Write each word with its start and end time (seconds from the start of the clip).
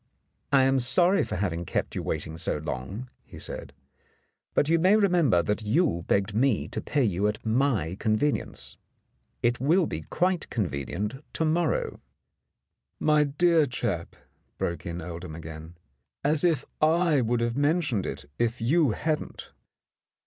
"I 0.51 0.63
am 0.63 0.79
sorry 0.79 1.21
for 1.23 1.35
having 1.35 1.63
kept 1.63 1.93
you 1.93 2.01
waiting 2.01 2.35
so 2.35 2.57
long," 2.57 3.11
he 3.23 3.37
said. 3.37 3.71
"But 4.55 4.67
you 4.67 4.79
may 4.79 4.95
remember 4.95 5.43
that 5.43 5.61
you 5.61 6.05
begged 6.07 6.33
me 6.33 6.67
to 6.69 6.81
pay 6.81 7.03
you 7.03 7.27
at 7.27 7.45
my 7.45 7.97
convenience. 7.99 8.77
It 9.43 9.59
will 9.59 9.85
be 9.85 10.01
quite 10.01 10.49
convenient 10.49 11.23
to 11.33 11.45
morrow." 11.45 11.99
118 12.97 13.03
In 13.03 13.05
the 13.05 13.05
Dark 13.05 13.05
"My 13.05 13.23
dear 13.25 13.65
chap," 13.67 14.15
broke 14.57 14.85
in 14.87 15.01
Oldham 15.03 15.35
again, 15.35 15.77
"as 16.23 16.43
if 16.43 16.65
I 16.81 17.21
would 17.21 17.41
have 17.41 17.55
mentioned 17.55 18.07
it, 18.07 18.25
if 18.39 18.59
you 18.59 18.93
hadn't! 18.93 19.51